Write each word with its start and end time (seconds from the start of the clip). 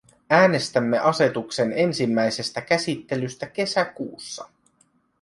Äänestämme 0.29 0.99
asetuksen 0.99 1.71
ensimmäisestä 1.73 2.61
käsittelystä 2.61 3.47
kesäkuussa. 3.47 4.49